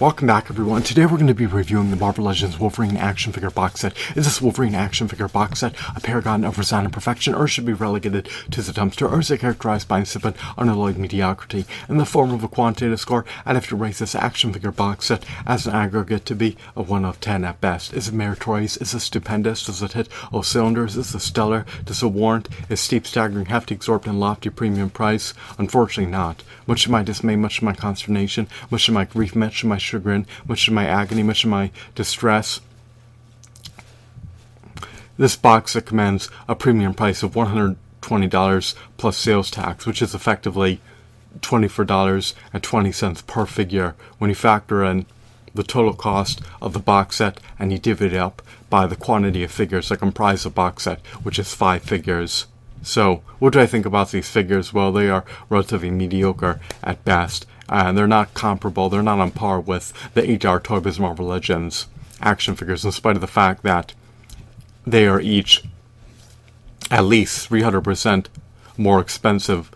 Welcome 0.00 0.28
back 0.28 0.48
everyone. 0.48 0.82
Today 0.82 1.04
we're 1.04 1.18
going 1.18 1.26
to 1.26 1.34
be 1.34 1.44
reviewing 1.44 1.90
the 1.90 1.96
Marvel 1.96 2.24
Legends 2.24 2.58
Wolverine 2.58 2.96
action 2.96 3.34
figure 3.34 3.50
box 3.50 3.80
set. 3.80 3.94
Is 4.16 4.24
this 4.24 4.40
Wolverine 4.40 4.74
action 4.74 5.08
figure 5.08 5.28
box 5.28 5.58
set 5.58 5.74
a 5.94 6.00
paragon 6.00 6.42
of 6.42 6.56
resounding 6.56 6.90
perfection 6.90 7.34
or 7.34 7.46
should 7.46 7.66
be 7.66 7.74
relegated 7.74 8.26
to 8.50 8.62
the 8.62 8.72
dumpster 8.72 9.12
or 9.12 9.20
is 9.20 9.30
it 9.30 9.40
characterized 9.40 9.88
by 9.88 9.98
insipid, 9.98 10.36
unalloyed 10.56 10.96
mediocrity 10.96 11.66
in 11.86 11.98
the 11.98 12.06
form 12.06 12.30
of 12.30 12.42
a 12.42 12.48
quantitative 12.48 12.98
score? 12.98 13.26
I'd 13.44 13.56
have 13.56 13.66
to 13.66 13.76
rate 13.76 13.96
this 13.96 14.14
action 14.14 14.54
figure 14.54 14.72
box 14.72 15.04
set 15.04 15.22
as 15.44 15.66
an 15.66 15.74
aggregate 15.74 16.24
to 16.24 16.34
be 16.34 16.56
a 16.74 16.80
1 16.80 17.04
of 17.04 17.20
10 17.20 17.44
at 17.44 17.60
best. 17.60 17.92
Is 17.92 18.08
it 18.08 18.14
meritorious? 18.14 18.78
Is 18.78 18.94
it 18.94 19.00
stupendous? 19.00 19.66
Does 19.66 19.82
it 19.82 19.92
hit 19.92 20.08
all 20.32 20.42
cylinders? 20.42 20.96
Is 20.96 21.14
it 21.14 21.20
stellar? 21.20 21.66
Does 21.84 22.02
it 22.02 22.06
warrant 22.06 22.48
a 22.70 22.76
steep, 22.78 23.06
staggering, 23.06 23.44
hefty, 23.44 23.74
exorbitant, 23.74 24.18
lofty 24.18 24.48
premium 24.48 24.88
price? 24.88 25.34
Unfortunately 25.58 26.10
not. 26.10 26.42
Much 26.66 26.86
of 26.86 26.90
my 26.90 27.02
dismay, 27.02 27.36
much 27.36 27.58
of 27.58 27.64
my 27.64 27.74
consternation, 27.74 28.46
much 28.70 28.88
of 28.88 28.94
my 28.94 29.04
grief, 29.04 29.36
much 29.36 29.62
of 29.62 29.68
my 29.68 29.76
chagrin, 29.90 30.26
much 30.46 30.68
of 30.68 30.74
my 30.74 30.86
agony, 30.86 31.22
much 31.22 31.44
of 31.44 31.50
my 31.50 31.70
distress. 31.94 32.60
This 35.18 35.36
box 35.36 35.74
that 35.74 35.86
commands 35.86 36.30
a 36.48 36.54
premium 36.54 36.94
price 36.94 37.22
of 37.22 37.32
$120 37.32 38.74
plus 38.96 39.16
sales 39.16 39.50
tax, 39.50 39.84
which 39.86 40.00
is 40.00 40.14
effectively 40.14 40.80
$24.20 41.40 43.26
per 43.26 43.46
figure 43.46 43.94
when 44.18 44.30
you 44.30 44.34
factor 44.34 44.84
in 44.84 45.06
the 45.54 45.62
total 45.62 45.94
cost 45.94 46.40
of 46.62 46.72
the 46.72 46.78
box 46.78 47.16
set 47.16 47.40
and 47.58 47.72
you 47.72 47.78
divvy 47.78 48.06
it 48.06 48.14
up 48.14 48.40
by 48.68 48.86
the 48.86 48.96
quantity 48.96 49.42
of 49.42 49.50
figures 49.50 49.88
that 49.88 49.98
comprise 49.98 50.44
the 50.44 50.50
box 50.50 50.84
set, 50.84 51.00
which 51.22 51.38
is 51.38 51.54
five 51.54 51.82
figures. 51.82 52.46
So, 52.82 53.22
what 53.38 53.52
do 53.52 53.60
I 53.60 53.66
think 53.66 53.84
about 53.84 54.10
these 54.10 54.28
figures? 54.28 54.72
Well, 54.72 54.92
they 54.92 55.10
are 55.10 55.24
relatively 55.50 55.90
mediocre 55.90 56.60
at 56.82 57.04
best, 57.04 57.46
and 57.70 57.96
they're 57.96 58.08
not 58.08 58.34
comparable, 58.34 58.88
they're 58.88 59.02
not 59.02 59.20
on 59.20 59.30
par 59.30 59.60
with 59.60 59.92
the 60.14 60.28
8 60.28 60.64
Toy 60.64 60.80
Biz 60.80 60.98
Marvel 60.98 61.26
Legends 61.26 61.86
action 62.20 62.56
figures, 62.56 62.84
in 62.84 62.90
spite 62.90 63.14
of 63.14 63.20
the 63.20 63.28
fact 63.28 63.62
that 63.62 63.94
they 64.84 65.06
are 65.06 65.20
each 65.20 65.64
at 66.90 67.04
least 67.04 67.48
300% 67.48 68.26
more 68.76 69.00
expensive 69.00 69.70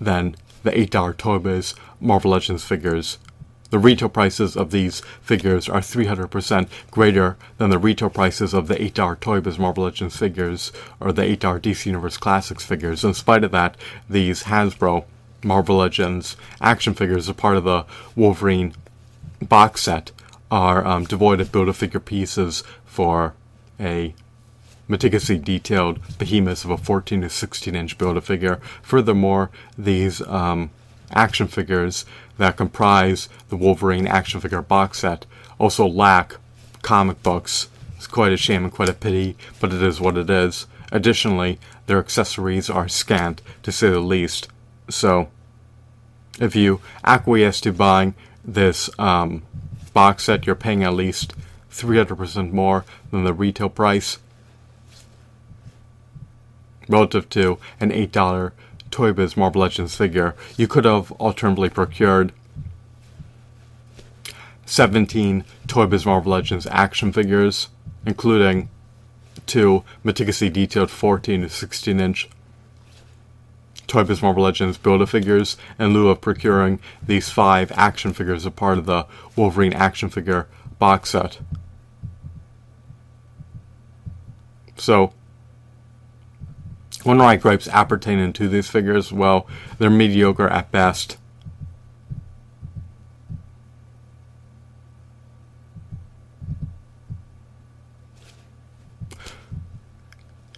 than 0.00 0.34
the 0.62 0.70
$8 0.70 1.16
Toy 1.18 1.38
Biz 1.38 1.74
Marvel 2.00 2.30
Legends 2.30 2.64
figures. 2.64 3.18
The 3.68 3.78
retail 3.78 4.08
prices 4.08 4.56
of 4.56 4.70
these 4.70 5.00
figures 5.20 5.68
are 5.68 5.80
300% 5.80 6.68
greater 6.90 7.36
than 7.58 7.68
the 7.68 7.78
retail 7.78 8.08
prices 8.08 8.54
of 8.54 8.68
the 8.68 8.76
$8 8.76 9.20
Toy 9.20 9.40
Biz 9.40 9.58
Marvel 9.58 9.84
Legends 9.84 10.16
figures 10.16 10.72
or 11.00 11.12
the 11.12 11.22
$8 11.22 11.60
DC 11.60 11.84
Universe 11.84 12.16
Classics 12.16 12.64
figures. 12.64 13.04
In 13.04 13.12
spite 13.12 13.44
of 13.44 13.50
that, 13.50 13.76
these 14.08 14.44
Hasbro 14.44 15.04
Marvel 15.44 15.76
Legends 15.76 16.36
action 16.60 16.94
figures, 16.94 17.28
a 17.28 17.34
part 17.34 17.56
of 17.56 17.64
the 17.64 17.84
Wolverine 18.14 18.74
box 19.40 19.82
set, 19.82 20.12
are 20.50 20.86
um, 20.86 21.04
devoid 21.04 21.40
of 21.40 21.52
Build-A-Figure 21.52 22.00
pieces 22.00 22.62
for 22.84 23.34
a 23.78 24.14
meticulously 24.88 25.38
detailed 25.38 25.98
behemoth 26.18 26.64
of 26.64 26.70
a 26.70 26.76
14 26.76 27.22
to 27.22 27.28
16 27.28 27.74
inch 27.74 27.98
Build-A-Figure. 27.98 28.60
Furthermore, 28.82 29.50
these 29.76 30.20
um, 30.22 30.70
action 31.12 31.48
figures 31.48 32.04
that 32.38 32.56
comprise 32.56 33.28
the 33.48 33.56
Wolverine 33.56 34.06
action 34.06 34.40
figure 34.40 34.62
box 34.62 35.00
set 35.00 35.26
also 35.58 35.86
lack 35.86 36.36
comic 36.82 37.22
books. 37.22 37.68
It's 37.96 38.06
quite 38.06 38.32
a 38.32 38.36
shame 38.36 38.64
and 38.64 38.72
quite 38.72 38.88
a 38.88 38.94
pity, 38.94 39.36
but 39.60 39.72
it 39.72 39.82
is 39.82 40.00
what 40.00 40.16
it 40.16 40.30
is. 40.30 40.66
Additionally, 40.92 41.58
their 41.86 41.98
accessories 41.98 42.70
are 42.70 42.88
scant, 42.88 43.42
to 43.62 43.72
say 43.72 43.90
the 43.90 44.00
least. 44.00 44.48
So, 44.88 45.28
if 46.38 46.54
you 46.54 46.80
acquiesce 47.04 47.60
to 47.62 47.72
buying 47.72 48.14
this 48.44 48.88
um, 48.98 49.42
box 49.92 50.24
set, 50.24 50.46
you're 50.46 50.54
paying 50.54 50.84
at 50.84 50.94
least 50.94 51.34
300% 51.70 52.52
more 52.52 52.84
than 53.10 53.24
the 53.24 53.32
retail 53.32 53.68
price 53.68 54.18
relative 56.88 57.28
to 57.30 57.58
an 57.80 57.90
$8 57.90 58.52
Toy 58.90 59.12
Biz 59.12 59.36
Marvel 59.36 59.62
Legends 59.62 59.96
figure. 59.96 60.34
You 60.56 60.68
could 60.68 60.84
have 60.84 61.12
alternatively 61.12 61.68
procured 61.68 62.32
17 64.64 65.44
Toy 65.66 65.86
Biz 65.86 66.06
Marvel 66.06 66.32
Legends 66.32 66.66
action 66.68 67.12
figures, 67.12 67.68
including 68.04 68.68
two 69.46 69.84
meticulously 70.02 70.48
detailed 70.48 70.90
14 70.90 71.42
to 71.42 71.48
16 71.48 72.00
inch 72.00 72.28
Toy 73.86 74.02
Biz 74.04 74.22
Marvel 74.22 74.42
Legends 74.42 74.78
Build-A-Figures 74.78 75.56
in 75.78 75.92
lieu 75.92 76.08
of 76.08 76.20
procuring 76.20 76.80
these 77.02 77.30
five 77.30 77.70
action 77.72 78.12
figures 78.12 78.44
as 78.44 78.52
part 78.52 78.78
of 78.78 78.86
the 78.86 79.06
Wolverine 79.36 79.72
action 79.72 80.08
figure 80.08 80.48
box 80.78 81.10
set. 81.10 81.38
So, 84.76 85.12
one 87.04 87.18
of 87.18 87.22
my 87.22 87.36
gripes 87.36 87.68
appertaining 87.68 88.32
to 88.34 88.48
these 88.48 88.68
figures, 88.68 89.12
well, 89.12 89.46
they're 89.78 89.90
mediocre 89.90 90.48
at 90.48 90.70
best. 90.72 91.16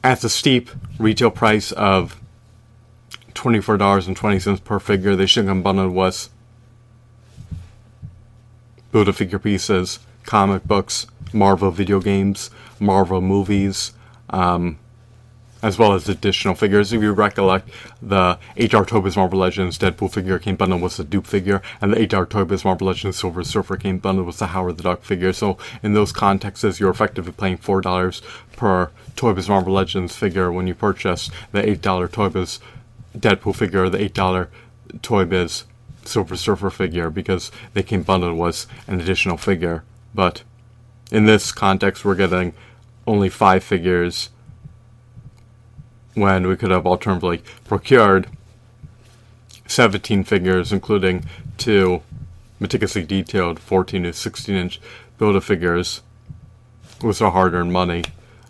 At 0.03 0.21
the 0.23 0.31
steep 0.31 0.71
retail 0.99 1.31
price 1.31 1.71
of 1.73 2.19
$24.20 3.39 4.65
per 4.65 4.79
figure. 4.79 5.15
They 5.15 5.27
should 5.27 5.47
come 5.47 5.63
bundled 5.63 5.95
with 5.95 6.29
Build-A-Figure 8.91 9.39
pieces, 9.39 10.01
comic 10.25 10.65
books, 10.65 11.07
Marvel 11.33 11.71
video 11.71 12.01
games, 12.01 12.51
Marvel 12.81 13.21
movies, 13.21 13.93
um, 14.31 14.79
as 15.63 15.79
well 15.79 15.93
as 15.93 16.09
additional 16.09 16.55
figures. 16.55 16.93
If 16.93 17.03
you 17.03 17.13
recollect, 17.13 17.69
the 18.01 18.39
HR 18.57 18.85
Toy 18.85 19.01
Marvel 19.17 19.39
Legends 19.39 19.79
Deadpool 19.79 20.13
figure 20.13 20.39
came 20.39 20.57
bundled 20.57 20.83
with 20.83 20.97
the 20.97 21.05
Doop 21.05 21.27
figure, 21.27 21.63
and 21.81 21.93
the 21.93 22.01
HR 22.01 22.25
Toy 22.25 22.45
Marvel 22.65 22.87
Legends 22.87 23.19
Silver 23.19 23.45
Surfer 23.45 23.77
came 23.77 23.99
bundled 23.99 24.27
with 24.27 24.39
the 24.39 24.49
Howard 24.49 24.79
the 24.79 24.85
Duck 24.85 25.03
figure. 25.03 25.33
So, 25.33 25.59
in 25.83 25.95
those 25.95 26.13
contexts, 26.13 26.81
you're 26.81 26.91
effectively 26.91 27.33
paying 27.33 27.59
$4 27.59 28.23
per 28.57 28.91
Toy 29.17 29.33
Biz 29.33 29.49
Marvel 29.49 29.75
Legends 29.75 30.17
figure 30.17 30.51
when 30.51 30.67
you 30.67 30.75
purchase 30.75 31.31
the 31.53 31.63
$8 31.63 32.11
Toy 32.13 32.29
Biz 32.29 32.61
Deadpool 33.17 33.57
figure, 33.57 33.89
the 33.89 33.99
$8 33.99 34.49
Toy 35.03 35.25
Biz 35.25 35.65
Silver 36.05 36.37
Surfer 36.37 36.71
figure, 36.71 37.11
because 37.11 37.51
they 37.75 37.83
came 37.83 38.03
bundled 38.03 38.37
was 38.37 38.67
an 38.87 39.01
additional 39.01 39.37
figure. 39.37 39.85
But 40.15 40.43
in 41.11 41.27
this 41.27 41.53
context, 41.53 42.05
we're 42.05 42.15
getting 42.15 42.55
only 43.07 43.29
five 43.29 43.65
figures 43.65 44.31
when 46.15 46.47
we 46.47 46.57
could 46.57 46.71
have 46.71 46.87
alternatively 46.87 47.43
procured 47.65 48.29
17 49.67 50.25
figures, 50.25 50.73
including 50.73 51.25
two 51.57 52.03
meticulously 52.61 53.05
detailed 53.05 53.61
14 53.61 54.03
to 54.03 54.13
16 54.13 54.55
inch 54.55 54.81
build 55.19 55.37
a 55.37 55.41
figures 55.41 56.03
with 57.03 57.23
our 57.23 57.31
hard 57.31 57.55
earned 57.55 57.73
money. 57.73 58.05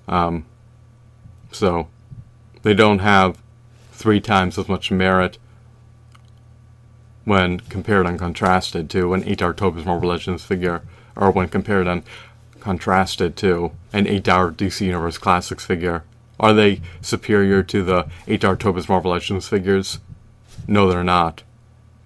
Um, 0.07 0.47
so 1.53 1.89
they 2.63 2.75
don't 2.75 3.01
have 3.01 3.39
three 3.99 4.21
times 4.21 4.57
as 4.57 4.69
much 4.69 4.93
merit 4.93 5.39
when 7.25 7.59
compared 7.59 8.07
and 8.07 8.17
contrasted 8.17 8.89
to 8.89 9.13
an 9.13 9.25
8 9.25 9.39
Toy 9.57 9.71
Biz 9.71 9.85
Marvel 9.85 10.09
Legends 10.09 10.45
figure, 10.45 10.83
or 11.17 11.33
when 11.33 11.49
compared 11.49 11.89
and 11.89 12.05
contrasted 12.61 13.37
to 13.37 13.73
an 13.93 14.07
eight-hour 14.07 14.53
DC 14.53 14.87
Universe 14.87 15.19
Classics 15.19 15.65
figure. 15.65 16.05
Are 16.39 16.55
they 16.55 16.81
superior 17.03 17.65
to 17.65 17.83
the 17.83 18.09
8 18.29 18.41
Toy 18.41 18.73
Biz 18.73 18.89
Marvel 18.89 19.11
Legends 19.11 19.49
figures? 19.49 19.99
No, 20.69 20.89
they're 20.89 21.03
not. 21.03 21.43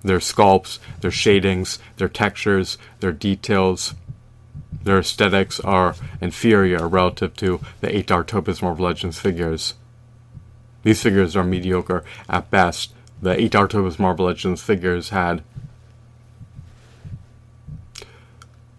Their 0.03 0.19
sculpts, 0.19 0.79
their 1.03 1.11
shadings, 1.11 1.79
their 1.99 2.09
textures, 2.09 2.79
their 3.01 3.13
details, 3.13 3.95
their 4.83 4.99
aesthetics 4.99 5.61
are 5.61 5.95
inferior 6.23 6.89
relative 6.89 7.37
to 7.37 7.61
the 7.83 7.97
8 7.99 8.07
Toy 8.27 8.41
Biz 8.41 8.63
Marvel 8.63 8.87
Legends 8.87 9.21
figures. 9.21 9.75
These 10.83 11.03
figures 11.03 11.37
are 11.37 11.45
mediocre 11.45 12.05
at 12.29 12.51
best. 12.51 12.93
The 13.21 13.41
8 13.41 13.53
Toy 13.53 13.67
Biz 13.83 13.99
Marvel 13.99 14.27
Legends 14.27 14.61
figures 14.61 15.11
had 15.11 15.45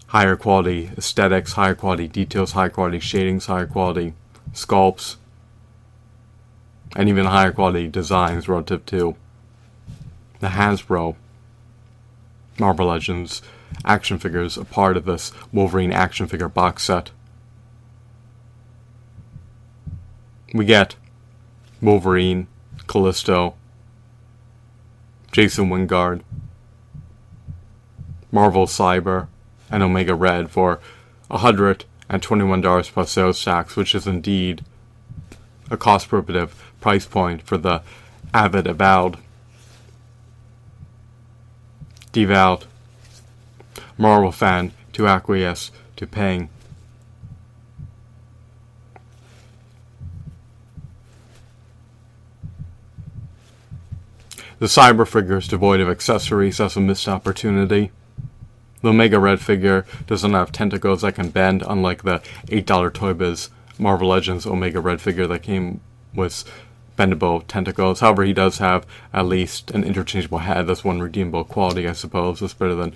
higher 0.08 0.36
quality 0.36 0.92
aesthetics, 0.98 1.54
higher 1.54 1.76
quality 1.76 2.08
details, 2.08 2.52
higher 2.52 2.70
quality 2.70 3.00
shadings, 3.00 3.46
higher 3.46 3.66
quality 3.66 4.14
sculpts, 4.54 5.16
and 6.96 7.10
even 7.10 7.26
higher 7.26 7.52
quality 7.52 7.88
designs 7.88 8.48
relative 8.48 8.86
to 8.86 9.16
the 10.40 10.50
Hasbro 10.50 11.16
Marvel 12.60 12.88
Legends 12.88 13.42
action 13.86 14.20
figures, 14.20 14.58
a 14.58 14.66
part 14.66 14.98
of 14.98 15.06
this 15.06 15.32
Wolverine 15.52 15.92
action 15.92 16.28
figure 16.28 16.50
box 16.50 16.84
set. 16.84 17.12
We 20.54 20.66
get 20.66 20.96
Wolverine, 21.84 22.48
Callisto, 22.88 23.56
Jason 25.34 25.70
Wyngarde, 25.70 26.22
Marvel 28.32 28.66
Cyber, 28.66 29.28
and 29.70 29.84
Omega 29.84 30.16
Red 30.16 30.50
for 30.50 30.80
$121 31.30 32.92
plus 32.94 33.12
sales 33.12 33.44
tax, 33.44 33.76
which 33.76 33.94
is 33.94 34.08
indeed 34.08 34.64
a 35.70 35.76
cost 35.76 36.08
prohibitive 36.08 36.72
price 36.80 37.06
point 37.06 37.42
for 37.42 37.58
the 37.58 37.82
avid 38.34 38.66
avowed 38.66 39.18
devout 42.12 42.66
Marvel 43.98 44.32
fan 44.32 44.72
to 44.94 45.08
acquiesce 45.08 45.72
to 45.96 46.08
paying. 46.08 46.50
The 54.64 54.70
cyber 54.70 55.06
figure 55.06 55.36
is 55.36 55.50
devoid 55.50 55.82
of 55.82 55.90
accessories 55.90 56.62
as 56.62 56.78
a 56.78 56.80
missed 56.80 57.10
opportunity. 57.10 57.92
The 58.82 58.92
Omega 58.92 59.20
Red 59.20 59.42
figure 59.42 59.86
doesn't 60.08 60.32
have 60.32 60.54
tentacles 60.54 61.02
that 61.02 61.16
can 61.16 61.32
bend, 61.32 61.66
unlike 61.68 62.04
the 62.04 62.22
$8 62.48 62.94
Toy 62.94 63.14
Biz 63.14 63.50
Marvel 63.78 64.08
Legends 64.08 64.46
Omega 64.46 64.80
Red 64.80 65.02
figure 65.02 65.28
that 65.28 65.44
came 65.44 65.82
with 66.16 66.50
bendable 66.98 67.44
tentacles. 67.46 68.00
However, 68.00 68.24
he 68.24 68.32
does 68.32 68.60
have 68.60 68.88
at 69.12 69.26
least 69.26 69.70
an 69.72 69.84
interchangeable 69.84 70.38
head. 70.38 70.68
That's 70.68 70.86
one 70.86 71.02
redeemable 71.02 71.44
quality, 71.44 71.86
I 71.86 71.92
suppose. 71.92 72.40
That's 72.40 72.54
better 72.54 72.74
than 72.74 72.96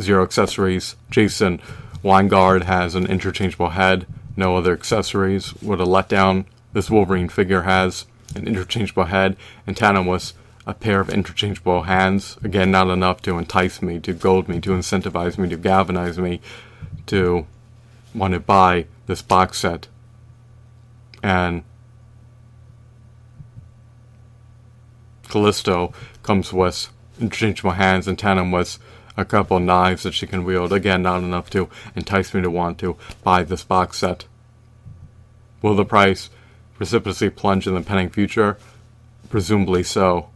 zero 0.00 0.22
accessories. 0.22 0.94
Jason 1.10 1.60
Wyngarde 2.04 2.62
has 2.62 2.94
an 2.94 3.06
interchangeable 3.06 3.70
head, 3.70 4.06
no 4.36 4.56
other 4.56 4.72
accessories. 4.72 5.48
What 5.62 5.80
a 5.80 5.84
letdown. 5.84 6.44
This 6.74 6.90
Wolverine 6.90 7.28
figure 7.28 7.62
has 7.62 8.06
an 8.36 8.46
interchangeable 8.46 9.06
head, 9.06 9.36
and 9.66 9.74
Thanos 9.74 10.06
was 10.06 10.34
a 10.66 10.74
pair 10.74 11.00
of 11.00 11.10
interchangeable 11.10 11.82
hands. 11.82 12.36
Again, 12.42 12.70
not 12.70 12.88
enough 12.88 13.22
to 13.22 13.38
entice 13.38 13.82
me, 13.82 13.98
to 14.00 14.12
goad 14.12 14.48
me, 14.48 14.60
to 14.60 14.70
incentivize 14.70 15.38
me, 15.38 15.48
to 15.48 15.56
galvanize 15.56 16.18
me 16.18 16.40
to 17.06 17.46
want 18.14 18.34
to 18.34 18.40
buy 18.40 18.86
this 19.06 19.22
box 19.22 19.58
set. 19.58 19.88
And 21.22 21.64
Callisto 25.28 25.92
comes 26.22 26.52
with 26.52 26.88
interchangeable 27.20 27.72
hands, 27.72 28.06
and 28.06 28.18
Tandem 28.18 28.52
with 28.52 28.78
a 29.16 29.24
couple 29.24 29.58
knives 29.60 30.02
that 30.02 30.14
she 30.14 30.26
can 30.26 30.44
wield. 30.44 30.72
Again, 30.72 31.02
not 31.02 31.22
enough 31.22 31.50
to 31.50 31.68
entice 31.94 32.34
me 32.34 32.42
to 32.42 32.50
want 32.50 32.78
to 32.78 32.96
buy 33.22 33.42
this 33.42 33.64
box 33.64 33.98
set. 33.98 34.26
Will 35.60 35.74
the 35.74 35.84
price 35.84 36.30
precipitously 36.74 37.30
plunge 37.30 37.66
in 37.66 37.74
the 37.74 37.80
pending 37.80 38.10
future? 38.10 38.58
Presumably 39.30 39.82
so. 39.82 40.28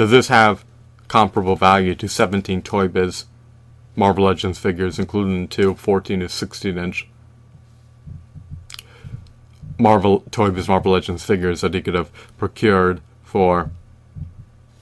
Does 0.00 0.10
this 0.10 0.28
have 0.28 0.64
comparable 1.08 1.56
value 1.56 1.94
to 1.96 2.08
17 2.08 2.62
Toy 2.62 2.88
Biz 2.88 3.26
Marvel 3.94 4.24
Legends 4.24 4.58
figures, 4.58 4.98
including 4.98 5.46
two 5.46 5.74
14 5.74 6.20
to 6.20 6.28
16 6.30 6.78
inch 6.78 7.06
Marvel 9.78 10.20
Toy 10.30 10.48
Biz 10.48 10.68
Marvel 10.68 10.92
Legends 10.92 11.22
figures 11.22 11.60
that 11.60 11.74
he 11.74 11.82
could 11.82 11.92
have 11.92 12.10
procured 12.38 13.02
for 13.22 13.72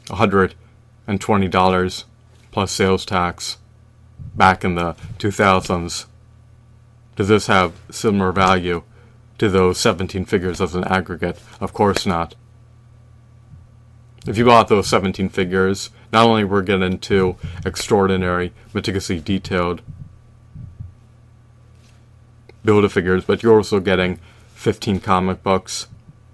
$120 0.07 2.05
plus 2.53 2.71
sales 2.71 3.05
tax 3.05 3.59
back 4.37 4.63
in 4.63 4.77
the 4.77 4.95
2000s? 5.19 6.07
Does 7.17 7.27
this 7.27 7.49
have 7.49 7.73
similar 7.91 8.31
value 8.31 8.85
to 9.39 9.49
those 9.49 9.81
17 9.81 10.27
figures 10.27 10.61
as 10.61 10.77
an 10.77 10.85
aggregate? 10.85 11.41
Of 11.61 11.73
course 11.73 12.07
not 12.07 12.37
if 14.27 14.37
you 14.37 14.45
bought 14.45 14.69
those 14.69 14.89
17 14.89 15.29
figures, 15.29 15.91
not 16.13 16.27
only 16.27 16.45
we're 16.45 16.63
getting 16.63 16.93
into 16.93 17.37
extraordinary, 17.65 18.53
meticulously 18.73 19.21
detailed 19.21 19.83
build 22.65 22.85
a 22.85 22.89
figures, 22.89 23.25
but 23.25 23.43
you're 23.43 23.57
also 23.57 23.81
getting 23.81 24.19
15 24.55 25.01
comic 25.01 25.43
books. 25.43 25.87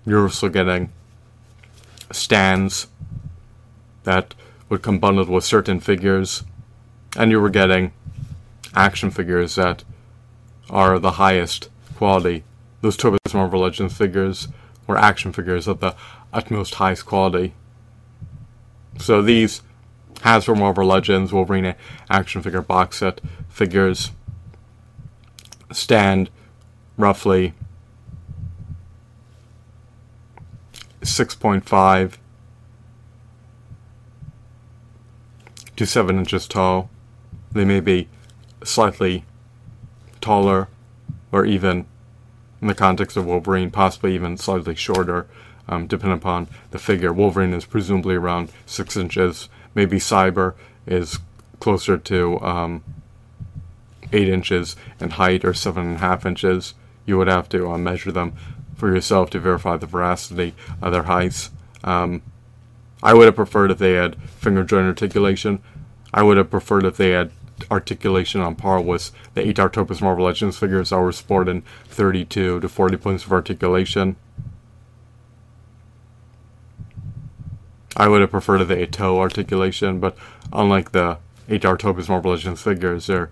You're 0.05 0.23
also 0.23 0.49
getting 0.49 0.91
stands 2.11 2.89
that 4.03 4.35
would 4.69 4.83
come 4.83 4.99
bundled 4.99 5.29
with 5.29 5.45
certain 5.45 5.79
figures, 5.79 6.43
and 7.17 7.31
you 7.31 7.41
were 7.41 7.51
getting 7.51 7.93
action 8.75 9.11
figures 9.11 9.55
that 9.55 9.85
are 10.69 10.99
the 10.99 11.13
highest 11.13 11.69
quality. 11.97 12.43
Those 12.81 12.97
Toy 12.97 13.17
Biz 13.23 13.35
Marvel 13.35 13.61
Legends 13.61 13.97
figures 13.97 14.49
were 14.87 14.99
action 14.99 15.33
figures 15.33 15.69
of 15.69 15.81
the 15.81 15.95
utmost 16.33 16.75
highest 16.75 17.07
quality. 17.07 17.55
So 18.99 19.23
these 19.23 19.63
Hasbro 20.17 20.59
Marvel 20.59 20.87
Legends 20.87 21.33
Wolverine 21.33 21.75
action 22.09 22.43
figure 22.43 22.63
box 22.63 22.99
set 22.99 23.21
figures 23.49 24.11
stand 25.71 26.31
roughly 26.97 27.53
6.5 31.03 32.15
to 35.77 35.87
7 35.87 36.19
inches 36.19 36.49
tall. 36.49 36.89
They 37.53 37.65
may 37.65 37.81
be 37.81 38.09
slightly 38.63 39.25
taller 40.21 40.69
or 41.31 41.45
even 41.45 41.87
in 42.63 42.69
the 42.69 42.75
context 42.75 43.17
of 43.17 43.27
Wolverine, 43.27 43.71
possibly 43.71 44.15
even 44.15 44.39
slightly 44.39 44.75
shorter 44.75 45.27
um, 45.69 45.87
depending 45.87 46.19
upon 46.19 46.49
the 46.71 46.79
figure. 46.79 47.13
Wolverine 47.13 47.53
is 47.53 47.65
presumably 47.65 48.15
around 48.15 48.51
six 48.67 48.97
inches. 48.97 49.49
Maybe 49.75 49.99
Cyber 49.99 50.55
is 50.87 51.19
closer 51.61 51.97
to 51.97 52.41
um, 52.41 52.85
eight 54.13 54.29
inches 54.29 54.77
in 55.01 55.11
height 55.11 55.45
or 55.45 55.55
seven 55.55 55.87
and 55.87 55.97
a 55.97 56.01
half 56.01 56.27
inches. 56.27 56.75
You 57.07 57.19
would 57.19 57.29
have 57.29 57.49
to 57.51 57.71
uh, 57.71 57.79
measure 57.79 58.13
them 58.13 58.35
for 58.77 58.95
yourself 58.95 59.31
to 59.31 59.41
verify 59.41 59.77
the 59.77 59.87
veracity 59.87 60.55
of 60.83 60.93
their 60.93 61.05
heights. 61.05 61.51
Um, 61.83 62.23
I 63.03 63.15
would 63.15 63.27
have 63.27 63.37
preferred 63.37 63.71
if 63.71 63.79
they 63.79 63.93
had 63.93 64.17
finger 64.23 64.65
joint 64.65 64.87
articulation. 64.87 65.63
I 66.13 66.23
would 66.23 66.37
have 66.37 66.51
preferred 66.51 66.85
if 66.85 66.97
they 66.97 67.11
had 67.11 67.31
articulation 67.71 68.41
on 68.41 68.55
par 68.57 68.81
with 68.81 69.11
the 69.35 69.47
8 69.47 69.57
Toy 69.73 69.87
Marvel 70.01 70.25
Legends 70.25 70.59
figures 70.59 70.91
that 70.91 70.99
were 70.99 71.13
sporting 71.13 71.63
32 71.89 72.61
to 72.61 72.69
40 72.69 72.97
points 72.97 73.25
of 73.25 73.33
articulation. 73.33 74.17
I 77.97 78.09
would 78.09 78.21
have 78.21 78.31
preferred 78.31 78.65
the 78.65 78.87
toe 78.87 79.21
articulation, 79.21 80.01
but 80.01 80.17
unlike 80.53 80.93
the 80.93 81.19
8R 81.49 81.79
Toy 81.79 81.93
Marvel 82.09 82.33
Legends 82.33 82.63
figures, 82.63 83.07
they're 83.07 83.31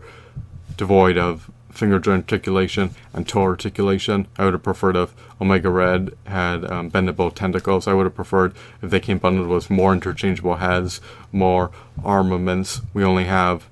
devoid 0.76 1.18
of 1.18 1.50
finger 1.70 1.98
joint 1.98 2.24
articulation 2.24 2.90
and 3.12 3.26
toe 3.26 3.42
articulation. 3.42 4.28
I 4.38 4.44
would 4.44 4.52
have 4.52 4.62
preferred 4.62 4.96
if 4.96 5.14
Omega 5.40 5.70
Red 5.70 6.10
had 6.26 6.64
um, 6.70 6.90
bendable 6.90 7.34
tentacles. 7.34 7.88
I 7.88 7.94
would 7.94 8.04
have 8.04 8.14
preferred 8.14 8.54
if 8.82 8.90
they 8.90 9.00
came 9.00 9.18
bundled 9.18 9.48
with 9.48 9.70
more 9.70 9.92
interchangeable 9.92 10.56
heads, 10.56 11.00
more 11.32 11.70
armaments. 12.04 12.82
We 12.92 13.02
only 13.02 13.24
have 13.24 13.66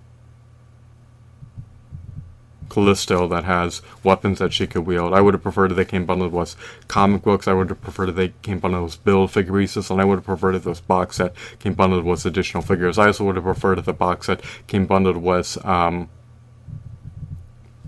Callisto 2.70 3.28
that 3.28 3.44
has 3.44 3.82
weapons 4.02 4.38
that 4.38 4.54
she 4.54 4.66
could 4.66 4.86
wield. 4.86 5.12
I 5.12 5.20
would 5.20 5.34
have 5.34 5.42
preferred 5.42 5.72
if 5.72 5.76
they 5.76 5.84
came 5.84 6.06
bundled 6.06 6.32
with 6.32 6.56
comic 6.88 7.22
books. 7.22 7.46
I 7.46 7.52
would 7.52 7.68
have 7.68 7.82
preferred 7.82 8.08
if 8.08 8.16
they 8.16 8.32
came 8.40 8.60
bundled 8.60 8.84
with 8.84 9.04
build 9.04 9.30
figure 9.30 9.52
pieces, 9.58 9.90
and 9.90 10.00
I 10.00 10.04
would 10.04 10.16
have 10.16 10.24
preferred 10.24 10.54
if 10.54 10.64
this 10.64 10.80
box 10.80 11.16
set 11.16 11.34
came 11.58 11.74
bundled 11.74 12.04
with 12.04 12.24
additional 12.24 12.62
figures. 12.62 12.98
I 12.98 13.08
also 13.08 13.24
would 13.24 13.36
have 13.36 13.44
preferred 13.44 13.78
if 13.78 13.84
the 13.84 13.92
box 13.92 14.26
set 14.26 14.40
came 14.66 14.86
bundled 14.86 15.18
with 15.18 15.62
um, 15.66 16.08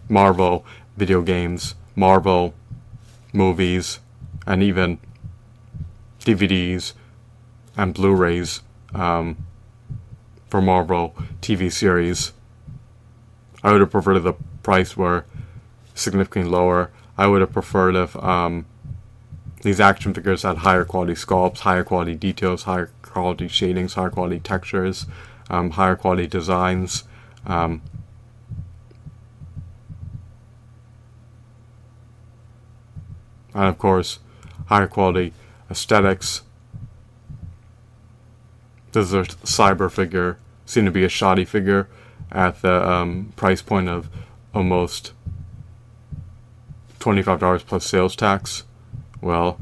Marvel 0.09 0.67
video 0.97 1.23
games, 1.23 1.75
Marvel 1.97 2.53
movies, 3.33 4.01
and 4.47 4.63
even 4.63 4.99
DVDs 6.21 6.93
and 7.77 7.95
Blu-rays 7.95 8.61
um, 8.95 9.47
for 10.51 10.61
Marvel 10.61 11.15
TV 11.41 11.73
series. 11.73 12.33
I 13.63 13.73
would 13.73 13.81
have 13.81 13.91
preferred 13.91 14.19
the 14.21 14.35
price 14.63 14.97
were 14.97 15.25
significantly 15.95 16.51
lower. 16.51 16.91
I 17.19 17.27
would 17.27 17.41
have 17.41 17.53
preferred 17.53 17.95
if 17.95 18.17
um, 18.17 18.67
these 19.63 19.81
action 19.81 20.15
figures 20.15 20.43
had 20.43 20.59
higher 20.59 20.85
quality 20.85 21.15
sculpts, 21.15 21.61
higher 21.61 21.85
quality 21.85 22.15
details, 22.15 22.65
higher 22.65 22.91
quality 23.03 23.49
shadings, 23.49 23.95
higher 23.95 24.11
quality 24.11 24.41
textures, 24.41 25.07
um, 25.51 25.71
higher 25.71 25.97
quality 25.97 26.27
designs. 26.27 27.05
Um, 27.47 27.83
and 33.55 33.65
of 33.65 33.79
course, 33.79 34.19
higher 34.67 34.87
quality 34.87 35.33
aesthetics. 35.71 36.43
This 38.93 39.07
is 39.07 39.15
a 39.15 39.23
cyber 39.23 39.91
figure, 39.91 40.39
seemed 40.67 40.87
to 40.87 40.91
be 40.91 41.05
a 41.05 41.09
shoddy 41.09 41.45
figure 41.45 41.89
at 42.31 42.63
the 42.63 42.89
um, 42.89 43.33
price 43.37 43.63
point 43.63 43.89
of 43.89 44.09
almost 44.55 45.13
$25 47.01 47.67
plus 47.67 47.87
sales 47.87 48.17
tax. 48.17 48.65
Well, 49.21 49.59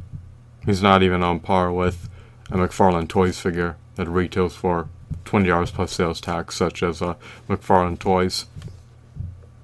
he's 0.66 0.82
not 0.82 1.02
even 1.02 1.23
on 1.23 1.40
par 1.40 1.73
with 1.73 2.09
a 2.50 2.56
McFarlane 2.56 3.09
Toys 3.09 3.38
figure 3.38 3.76
that 3.94 4.09
retails 4.09 4.54
for 4.54 4.88
$20 5.25 5.73
plus 5.73 5.92
sales 5.92 6.20
tax, 6.20 6.56
such 6.56 6.82
as 6.82 7.00
a 7.00 7.16
McFarlane 7.49 7.99
Toys 7.99 8.47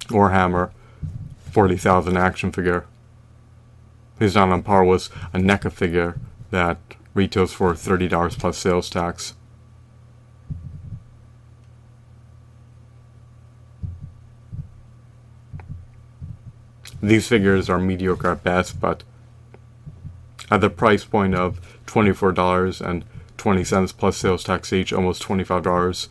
Warhammer 0.09 0.71
40,000 1.51 2.17
action 2.17 2.53
figure. 2.53 2.87
He's 4.19 4.35
not 4.35 4.51
on 4.51 4.63
par 4.63 4.85
with 4.85 5.09
a 5.33 5.39
NECA 5.39 5.73
figure 5.73 6.19
that 6.51 6.79
retails 7.15 7.53
for 7.53 7.73
$30 7.73 8.39
plus 8.39 8.59
sales 8.59 8.89
tax. 8.91 9.35
These 17.03 17.29
figures 17.29 17.69
are 17.69 17.79
mediocre 17.79 18.33
at 18.33 18.43
best, 18.43 18.81
but 18.81 19.03
at 20.51 20.61
the 20.61 20.71
price 20.71 21.05
point 21.05 21.35
of 21.35 21.61
$24.20 21.87 23.97
plus 23.97 24.17
sales 24.17 24.45
tax 24.45 24.73
each, 24.73 24.93
almost 24.93 25.23
$25 25.23 26.09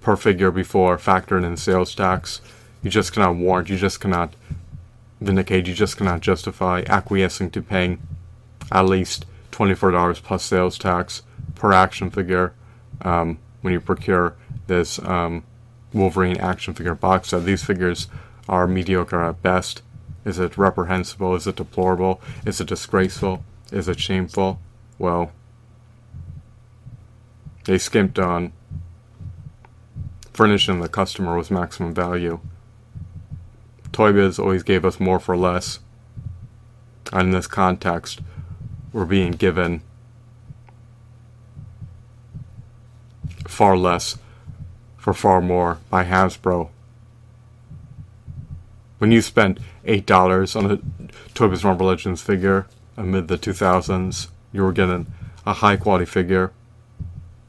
per 0.00 0.16
figure 0.16 0.50
before 0.50 0.98
factoring 0.98 1.44
in 1.44 1.56
sales 1.56 1.94
tax, 1.94 2.40
you 2.82 2.90
just 2.90 3.12
cannot 3.12 3.36
warrant, 3.36 3.70
you 3.70 3.76
just 3.76 4.00
cannot 4.00 4.34
vindicate, 5.20 5.66
you 5.66 5.74
just 5.74 5.96
cannot 5.96 6.20
justify 6.20 6.82
acquiescing 6.86 7.50
to 7.50 7.62
paying 7.62 8.00
at 8.70 8.86
least 8.86 9.26
$24 9.52 10.22
plus 10.22 10.42
sales 10.42 10.78
tax 10.78 11.22
per 11.54 11.72
action 11.72 12.10
figure 12.10 12.52
um, 13.02 13.38
when 13.62 13.72
you 13.72 13.80
procure 13.80 14.36
this 14.66 14.98
um, 15.00 15.44
Wolverine 15.92 16.38
action 16.38 16.74
figure 16.74 16.94
box 16.94 17.28
set. 17.28 17.44
These 17.44 17.64
figures 17.64 18.08
are 18.48 18.66
mediocre 18.66 19.22
at 19.22 19.42
best. 19.42 19.82
Is 20.24 20.38
it 20.38 20.56
reprehensible? 20.56 21.34
Is 21.34 21.46
it 21.46 21.56
deplorable? 21.56 22.20
Is 22.46 22.60
it 22.60 22.68
disgraceful? 22.68 23.44
Is 23.70 23.88
it 23.88 24.00
shameful? 24.00 24.60
Well, 24.98 25.32
they 27.64 27.78
skimped 27.78 28.18
on 28.18 28.52
furnishing 30.32 30.80
the 30.80 30.88
customer 30.88 31.36
with 31.36 31.50
maximum 31.50 31.94
value. 31.94 32.40
Toy 33.92 34.12
Biz 34.12 34.38
always 34.38 34.62
gave 34.62 34.84
us 34.84 34.98
more 34.98 35.20
for 35.20 35.36
less. 35.36 35.78
And 37.12 37.28
in 37.28 37.30
this 37.30 37.46
context, 37.46 38.20
we're 38.92 39.04
being 39.04 39.32
given 39.32 39.82
far 43.46 43.76
less 43.76 44.18
for 44.96 45.14
far 45.14 45.40
more 45.40 45.78
by 45.90 46.04
Hasbro 46.04 46.70
when 49.04 49.12
you 49.12 49.20
spent 49.20 49.58
eight 49.84 50.06
dollars 50.06 50.56
on 50.56 50.64
a 50.70 50.78
Toy 51.34 51.48
Biz 51.48 51.62
Marvel 51.62 51.88
Legends 51.88 52.22
figure 52.22 52.66
amid 52.96 53.28
the 53.28 53.36
2000s, 53.36 54.28
you 54.50 54.62
were 54.62 54.72
getting 54.72 55.12
a 55.44 55.52
high 55.52 55.76
quality 55.76 56.06
figure. 56.06 56.52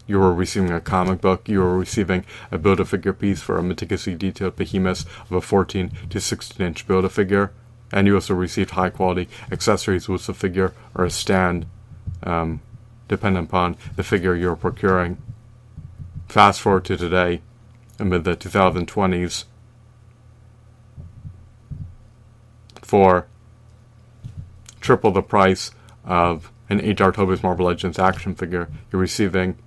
You 0.06 0.20
were 0.20 0.34
receiving 0.34 0.72
a 0.72 0.82
comic 0.82 1.22
book. 1.22 1.48
You 1.48 1.60
were 1.60 1.78
receiving 1.78 2.26
a 2.52 2.58
build 2.58 2.82
a 2.82 2.86
figure 2.86 3.14
piece 3.14 3.42
for 3.42 3.58
a 3.58 3.64
meticulously 3.64 4.16
detailed 4.16 4.58
behemoth 4.58 5.06
of 5.22 5.32
a 5.32 5.40
14 5.40 5.92
to 6.10 6.20
16 6.20 6.68
inch 6.68 6.86
build 6.88 7.06
a 7.06 7.10
figure, 7.10 7.54
and 7.90 8.06
you 8.06 8.16
also 8.16 8.34
received 8.34 8.72
high 8.72 8.90
quality 8.90 9.30
accessories 9.50 10.10
with 10.10 10.26
the 10.26 10.34
figure 10.34 10.74
or 10.94 11.06
a 11.06 11.10
stand, 11.10 11.68
um, 12.24 12.60
depending 13.08 13.46
upon 13.46 13.78
the 13.96 14.04
figure 14.04 14.36
you're 14.36 14.58
procuring. 14.58 15.18
Fast 16.28 16.60
forward 16.60 16.84
to 16.84 16.98
today, 16.98 17.40
amid 17.98 18.26
the 18.26 18.36
2020s 18.36 19.46
for 22.86 23.26
triple 24.80 25.10
the 25.10 25.24
price 25.24 25.72
of 26.04 26.52
an 26.70 26.80
8 26.80 26.98
Toy 26.98 27.26
Biz 27.26 27.42
Marvel 27.42 27.66
Legends 27.66 27.98
action 27.98 28.36
figure, 28.36 28.70
you're 28.92 29.02
receiving 29.02 29.58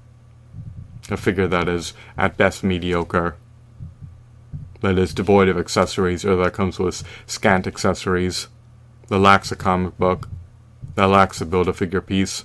a 1.11 1.17
figure 1.17 1.49
that 1.49 1.69
is 1.69 1.95
at 2.17 2.37
best 2.37 2.63
mediocre, 2.63 3.35
that 4.83 4.97
is 4.97 5.13
devoid 5.13 5.49
of 5.49 5.59
accessories, 5.59 6.25
or 6.25 6.37
that 6.37 6.53
comes 6.53 6.79
with 6.79 7.03
scant 7.27 7.67
accessories, 7.67 8.47
that 9.09 9.19
lacks 9.19 9.51
a 9.51 9.57
comic 9.57 9.99
book, 9.99 10.29
that 10.95 11.07
lacks 11.07 11.41
a 11.41 11.47
build 11.47 11.67
a 11.67 11.73
figure 11.73 12.01
piece. 12.01 12.45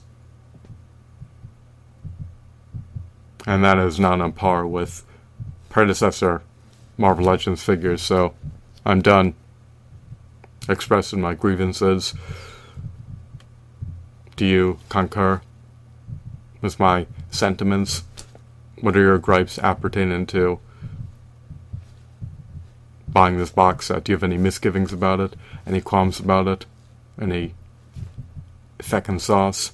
And 3.46 3.64
that 3.64 3.78
is 3.78 4.00
not 4.00 4.22
on 4.22 4.32
par 4.32 4.66
with 4.66 5.06
predecessor 5.70 6.42
Marvel 6.98 7.26
Legends 7.26 7.64
figures, 7.64 8.02
so 8.02 8.34
I'm 8.86 9.02
done 9.04 9.36
expressing 10.70 11.22
my 11.22 11.34
grievances. 11.34 12.14
Do 14.36 14.46
you 14.46 14.80
concur 14.90 15.42
with 16.62 16.80
my 16.80 17.06
sentiments? 17.30 18.04
What 18.82 18.96
are 18.96 19.02
your 19.02 19.18
gripes 19.18 19.60
appertaining 19.60 20.26
to 20.28 20.60
buying 23.08 23.38
this 23.38 23.52
box 23.52 23.88
set? 23.88 24.04
Do 24.04 24.12
you 24.12 24.16
have 24.16 24.24
any 24.24 24.38
misgivings 24.38 24.92
about 24.92 25.20
it? 25.20 25.36
Any 25.68 25.82
qualms 25.82 26.20
about 26.20 26.48
it? 26.48 26.66
Any 27.22 27.54
second 28.82 29.22
sauce? 29.22 29.74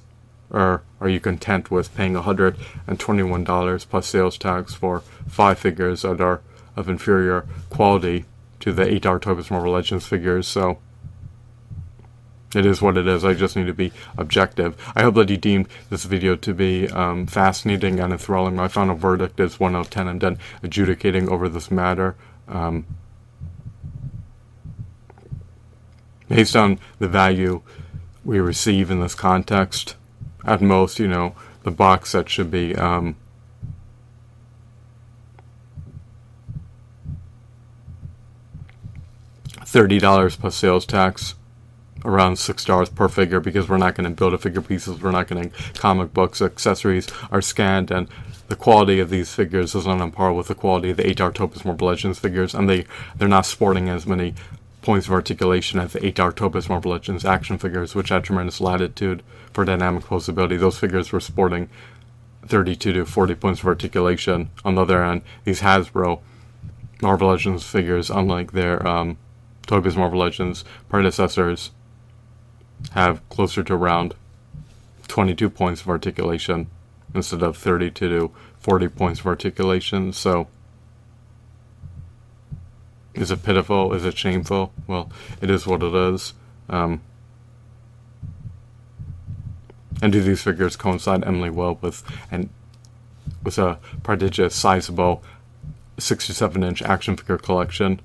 Or 0.51 0.83
are 0.99 1.09
you 1.09 1.19
content 1.19 1.71
with 1.71 1.95
paying 1.95 2.13
$121 2.13 3.89
plus 3.89 4.07
sales 4.07 4.37
tax 4.37 4.73
for 4.73 5.01
five 5.27 5.59
figures 5.59 6.01
that 6.01 6.19
are 6.19 6.41
of 6.75 6.89
inferior 6.89 7.45
quality 7.69 8.25
to 8.61 8.73
the 8.73 8.83
8 8.83 9.01
Toy 9.01 9.35
Biz 9.35 9.51
Marvel 9.51 9.71
Legends 9.71 10.05
figures, 10.05 10.47
so 10.47 10.79
it 12.55 12.65
is 12.65 12.81
what 12.81 12.97
it 12.97 13.07
is. 13.07 13.23
I 13.23 13.33
just 13.33 13.55
need 13.55 13.67
to 13.67 13.73
be 13.73 13.91
objective. 14.17 14.75
I 14.95 15.03
hope 15.03 15.15
that 15.15 15.29
you 15.29 15.37
deemed 15.37 15.67
this 15.89 16.05
video 16.05 16.35
to 16.37 16.53
be 16.53 16.89
um, 16.89 17.27
fascinating 17.27 17.99
and 17.99 18.11
enthralling. 18.11 18.55
My 18.55 18.67
final 18.67 18.95
verdict 18.95 19.39
is 19.39 19.59
1 19.59 19.75
out 19.75 19.81
of 19.81 19.89
10. 19.89 20.07
I'm 20.07 20.19
done 20.19 20.39
adjudicating 20.63 21.29
over 21.29 21.47
this 21.47 21.69
matter. 21.69 22.15
Um, 22.47 22.85
based 26.27 26.55
on 26.55 26.79
the 26.97 27.07
value 27.07 27.61
we 28.25 28.39
receive 28.39 28.89
in 28.89 28.99
this 28.99 29.15
context, 29.15 29.95
at 30.43 30.61
most, 30.61 30.99
you 30.99 31.07
know, 31.07 31.35
the 31.63 31.71
box 31.71 32.11
set 32.11 32.29
should 32.29 32.49
be 32.49 32.75
um, 32.75 33.15
$30 39.71 40.39
plus 40.39 40.55
sales 40.55 40.85
tax, 40.85 41.35
around 42.03 42.33
$6 42.33 42.95
per 42.95 43.07
figure 43.07 43.39
because 43.39 43.69
we're 43.69 43.77
not 43.77 43.93
going 43.93 44.09
to 44.09 44.15
build 44.15 44.33
a 44.33 44.37
figure 44.37 44.61
pieces, 44.61 45.01
we're 45.01 45.11
not 45.11 45.27
getting 45.27 45.51
comic 45.75 46.13
books, 46.13 46.41
accessories 46.41 47.07
are 47.31 47.41
scanned, 47.41 47.91
and 47.91 48.07
the 48.47 48.55
quality 48.55 48.99
of 48.99 49.11
these 49.11 49.33
figures 49.33 49.75
is 49.75 49.85
not 49.85 50.01
on 50.01 50.11
par 50.11 50.33
with 50.33 50.47
the 50.47 50.55
quality 50.55 50.89
of 50.89 50.97
the 50.97 51.07
8 51.07 51.17
Toy 51.35 51.45
Biz 51.45 51.65
Marvel 51.65 51.87
Legends 51.87 52.17
figures, 52.17 52.55
and 52.55 52.67
they, 52.67 52.85
they're 53.15 53.27
not 53.27 53.45
sporting 53.45 53.89
as 53.89 54.07
many 54.07 54.33
points 54.81 55.05
of 55.05 55.13
articulation 55.13 55.79
as 55.79 55.93
the 55.93 56.03
8 56.03 56.15
Toy 56.15 56.49
Biz 56.49 56.67
Marvel 56.67 56.91
Legends 56.91 57.25
action 57.25 57.59
figures, 57.59 57.93
which 57.93 58.09
had 58.09 58.23
tremendous 58.23 58.59
latitude 58.59 59.21
for 59.53 59.65
dynamic 59.65 60.03
posability. 60.03 60.59
Those 60.59 60.79
figures 60.79 61.11
were 61.11 61.19
sporting 61.19 61.69
32 62.47 62.93
to 62.93 63.05
40 63.05 63.35
points 63.35 63.59
of 63.59 63.67
articulation. 63.67 64.49
On 64.65 64.73
the 64.73 64.81
other 64.81 65.03
hand, 65.03 65.21
these 65.43 65.61
Hasbro 65.61 66.21
Marvel 67.01 67.29
Legends 67.29 67.63
figures, 67.63 68.09
unlike 68.09 68.53
their 68.53 68.85
um, 68.87 69.17
Biz 69.77 69.95
Marvel 69.95 70.19
Legends 70.19 70.65
predecessors, 70.89 71.71
have 72.91 73.27
closer 73.29 73.63
to 73.63 73.73
around 73.73 74.15
22 75.07 75.49
points 75.49 75.81
of 75.81 75.89
articulation 75.89 76.67
instead 77.13 77.43
of 77.43 77.57
30 77.57 77.91
to 77.91 78.31
40 78.59 78.87
points 78.89 79.19
of 79.19 79.27
articulation. 79.27 80.13
So, 80.13 80.47
is 83.13 83.31
it 83.31 83.43
pitiful? 83.43 83.93
Is 83.93 84.05
it 84.05 84.17
shameful? 84.17 84.71
Well, 84.87 85.11
it 85.41 85.49
is 85.49 85.67
what 85.67 85.83
it 85.83 85.93
is. 85.93 86.33
Um, 86.69 87.01
and 90.01 90.13
do 90.13 90.21
these 90.21 90.41
figures 90.41 90.75
coincide 90.75 91.25
Emily 91.25 91.49
well 91.49 91.77
with 91.81 92.03
and 92.31 92.49
with 93.43 93.57
a 93.57 93.79
prodigious, 94.03 94.55
sizable 94.55 95.23
67 95.97 96.63
inch 96.63 96.81
action 96.81 97.17
figure 97.17 97.37
collection? 97.37 97.99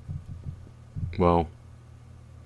Well, 1.17 1.47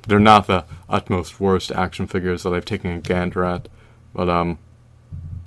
they're 0.07 0.19
not 0.19 0.47
the 0.47 0.65
utmost 0.87 1.39
worst 1.39 1.71
action 1.71 2.07
figures 2.07 2.43
that 2.43 2.53
I've 2.53 2.65
taken 2.65 2.91
a 2.91 2.99
gander 2.99 3.43
at, 3.43 3.67
but 4.13 4.29
um, 4.29 4.57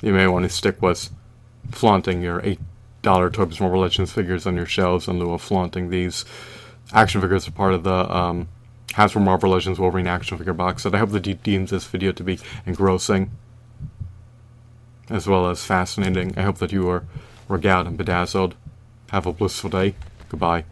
you 0.03 0.13
may 0.13 0.27
want 0.27 0.45
to 0.45 0.49
stick 0.49 0.81
with 0.83 1.11
flaunting 1.71 2.23
your 2.23 2.41
eight 2.45 2.61
dollar 3.03 3.31
Toy 3.31 3.47
Biz 3.47 3.61
Marvel 3.61 3.81
Legends 3.81 4.13
figures 4.13 4.47
on 4.47 4.57
your 4.57 4.67
shelves 4.67 5.09
in 5.09 5.19
lieu 5.19 5.33
of 5.33 5.43
flaunting 5.43 5.91
these 5.91 6.25
action 6.93 7.21
figures 7.21 7.49
are 7.49 7.53
part 7.53 7.75
of 7.75 7.83
the 7.83 8.15
um, 8.15 8.49
Hasbro 8.89 9.23
Marvel 9.23 9.51
Legends 9.51 9.79
Wolverine 9.79 10.07
action 10.07 10.39
figure 10.39 10.53
box 10.53 10.83
set. 10.83 10.95
I 10.95 10.99
hope 10.99 11.11
that 11.11 11.27
you 11.27 11.35
deems 11.35 11.71
this 11.71 11.87
video 11.87 12.13
to 12.13 12.23
be 12.23 12.39
engrossing 12.67 13.31
as 15.09 15.27
well 15.27 15.49
as 15.49 15.65
fascinating. 15.65 16.37
I 16.37 16.43
hope 16.43 16.59
that 16.59 16.73
you 16.73 16.89
are 16.89 17.05
regaled 17.49 17.87
and 17.87 17.99
bedazzled. 17.99 18.55
Have 19.11 19.27
a 19.27 19.33
blissful 19.33 19.71
day. 19.71 19.95
Goodbye. 20.29 20.65